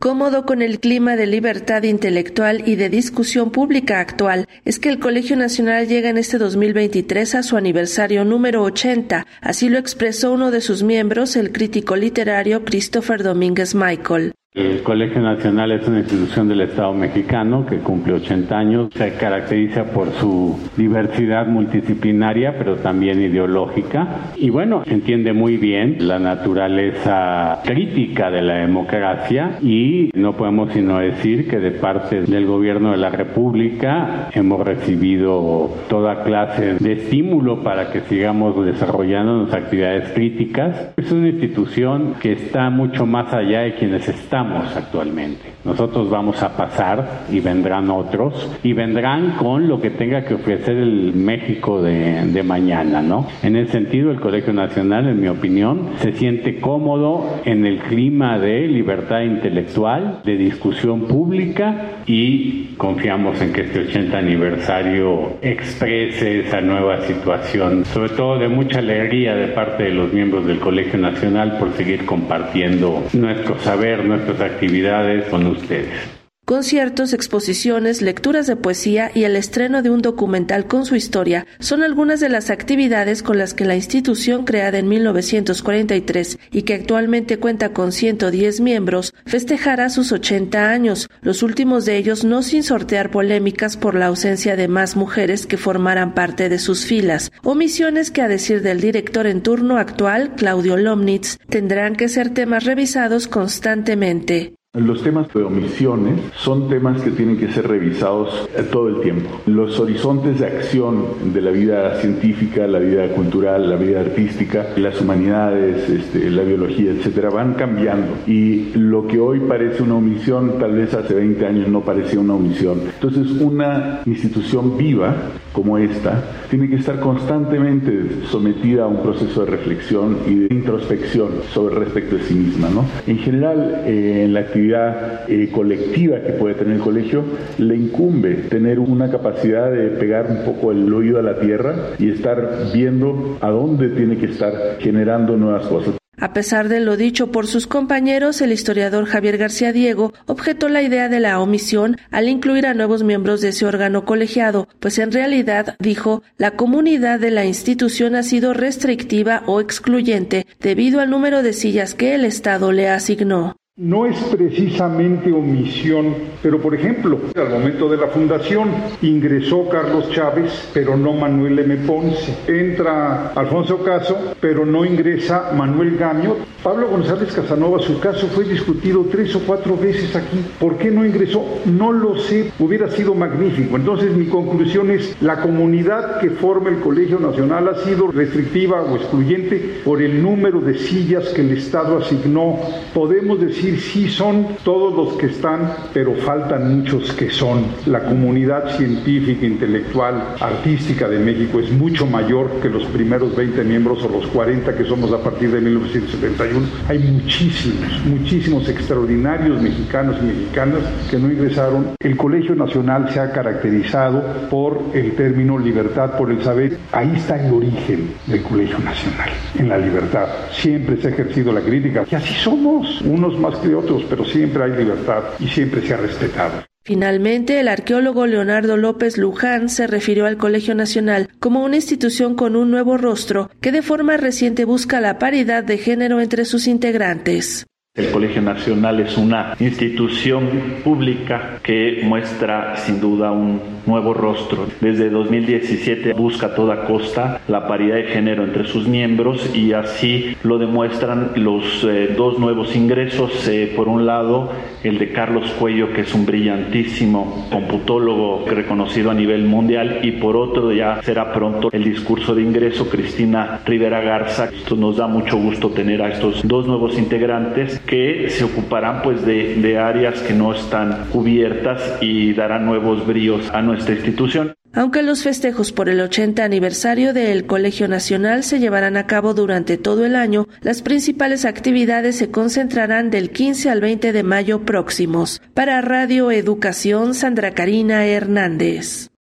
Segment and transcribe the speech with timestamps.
[0.00, 4.98] Cómodo con el clima de libertad intelectual y de discusión pública actual, es que el
[4.98, 9.26] Colegio Nacional llega en este 2023 a su aniversario número 80.
[9.42, 14.32] Así lo expresó uno de sus miembros, el crítico literario Christopher Domínguez Michael.
[14.52, 18.88] El Colegio Nacional es una institución del Estado mexicano que cumple 80 años.
[18.92, 24.32] Se caracteriza por su diversidad multidisciplinaria, pero también ideológica.
[24.36, 30.72] Y bueno, se entiende muy bien la naturaleza crítica de la democracia y no podemos
[30.72, 36.94] sino decir que de parte del gobierno de la República hemos recibido toda clase de
[36.94, 40.92] estímulo para que sigamos desarrollando nuestras actividades críticas.
[40.96, 44.39] Es una institución que está mucho más allá de quienes están
[44.76, 45.50] actualmente.
[45.64, 50.76] Nosotros vamos a pasar y vendrán otros y vendrán con lo que tenga que ofrecer
[50.76, 53.26] el México de, de mañana, ¿no?
[53.42, 58.38] En ese sentido, el Colegio Nacional, en mi opinión, se siente cómodo en el clima
[58.38, 66.60] de libertad intelectual, de discusión pública y confiamos en que este 80 aniversario exprese esa
[66.60, 71.58] nueva situación, sobre todo de mucha alegría de parte de los miembros del Colegio Nacional
[71.58, 76.19] por seguir compartiendo nuestro saber, nuestro actividades con ustedes
[76.50, 81.84] conciertos, exposiciones, lecturas de poesía y el estreno de un documental con su historia son
[81.84, 87.38] algunas de las actividades con las que la institución creada en 1943 y que actualmente
[87.38, 93.12] cuenta con 110 miembros festejará sus 80 años, los últimos de ellos no sin sortear
[93.12, 98.22] polémicas por la ausencia de más mujeres que formaran parte de sus filas, omisiones que
[98.22, 104.54] a decir del director en turno actual, Claudio Lomnitz, tendrán que ser temas revisados constantemente.
[104.78, 109.28] Los temas de omisiones son temas que tienen que ser revisados eh, todo el tiempo.
[109.46, 115.00] Los horizontes de acción de la vida científica, la vida cultural, la vida artística, las
[115.00, 118.12] humanidades, este, la biología, etcétera, van cambiando.
[118.28, 122.34] Y lo que hoy parece una omisión, tal vez hace 20 años no parecía una
[122.34, 122.82] omisión.
[122.94, 125.16] Entonces, una institución viva
[125.52, 131.30] como esta tiene que estar constantemente sometida a un proceso de reflexión y de introspección
[131.52, 132.68] sobre respecto de sí misma.
[132.68, 132.84] ¿no?
[133.08, 137.24] En general, eh, en la actividad eh, colectiva que puede tener el colegio,
[137.58, 142.10] le incumbe tener una capacidad de pegar un poco el oído a la tierra y
[142.10, 146.00] estar viendo a dónde tiene que estar generando nuevas cosas.
[146.20, 150.82] A pesar de lo dicho por sus compañeros, el historiador Javier García Diego objetó la
[150.82, 155.12] idea de la omisión al incluir a nuevos miembros de ese órgano colegiado, pues en
[155.12, 161.42] realidad, dijo, la comunidad de la institución ha sido restrictiva o excluyente debido al número
[161.42, 163.56] de sillas que el Estado le asignó.
[163.82, 168.68] No es precisamente omisión, pero por ejemplo, al momento de la fundación
[169.00, 171.76] ingresó Carlos Chávez, pero no Manuel M.
[171.86, 172.36] Ponce.
[172.46, 176.36] Entra Alfonso Caso, pero no ingresa Manuel Gamio.
[176.62, 180.44] Pablo González Casanova, su caso fue discutido tres o cuatro veces aquí.
[180.58, 181.42] ¿Por qué no ingresó?
[181.64, 182.52] No lo sé.
[182.58, 183.76] Hubiera sido magnífico.
[183.76, 188.96] Entonces mi conclusión es, la comunidad que forma el Colegio Nacional ha sido restrictiva o
[188.96, 192.58] excluyente por el número de sillas que el Estado asignó.
[192.92, 197.64] Podemos decir sí son todos los que están, pero faltan muchos que son.
[197.86, 204.02] La comunidad científica, intelectual, artística de México es mucho mayor que los primeros 20 miembros
[204.02, 206.66] o los 40 que somos a partir de 1971.
[206.88, 211.90] Hay muchísimos, muchísimos extraordinarios mexicanos y mexicanas que no ingresaron.
[212.00, 216.78] El Colegio Nacional se ha caracterizado por el término libertad por el saber.
[216.92, 220.26] Ahí está el origen del Colegio Nacional, en la libertad.
[220.52, 223.59] Siempre se ha ejercido la crítica y así somos, unos más
[224.08, 226.64] pero siempre hay libertad y siempre se ha respetado.
[226.82, 232.56] Finalmente, el arqueólogo Leonardo López Luján se refirió al Colegio Nacional como una institución con
[232.56, 237.66] un nuevo rostro que de forma reciente busca la paridad de género entre sus integrantes.
[238.00, 240.48] El Colegio Nacional es una institución
[240.82, 244.66] pública que muestra sin duda un nuevo rostro.
[244.80, 250.36] Desde 2017 busca a toda costa la paridad de género entre sus miembros y así
[250.42, 253.46] lo demuestran los eh, dos nuevos ingresos.
[253.48, 254.50] Eh, por un lado,
[254.82, 260.36] el de Carlos Cuello, que es un brillantísimo computólogo reconocido a nivel mundial, y por
[260.36, 264.46] otro ya será pronto el discurso de ingreso Cristina Rivera Garza.
[264.46, 269.26] Esto nos da mucho gusto tener a estos dos nuevos integrantes que se ocuparán pues
[269.26, 274.54] de, áreas que no están cubiertas y darán nuevos bríos a nuestra institución.
[274.72, 279.76] Aunque los festejos por el 80 aniversario del Colegio Nacional se llevarán a cabo durante
[279.76, 285.42] todo el año, las principales actividades se concentrarán del 15 al 20 de mayo próximos.
[285.54, 289.09] Para Radio Educación, Sandra Karina Hernández.